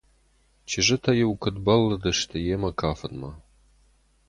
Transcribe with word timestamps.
Чызджытӕ-иу 0.69 1.33
куыд 1.41 1.57
бӕллыдысты 1.65 2.37
йемӕ 2.47 2.71
кафынмӕ. 2.79 3.31